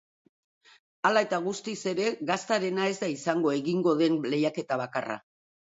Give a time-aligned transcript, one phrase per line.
[1.09, 5.25] Hala eta guztiz ere, gaztarena ez da izango egingo den lehiaketa bakarra.